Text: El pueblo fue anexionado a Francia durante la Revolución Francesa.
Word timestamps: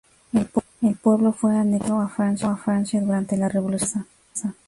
El 0.81 0.95
pueblo 0.95 1.31
fue 1.31 1.55
anexionado 1.55 2.01
a 2.01 2.09
Francia 2.55 2.99
durante 3.01 3.37
la 3.37 3.49
Revolución 3.49 4.07
Francesa. 4.33 4.55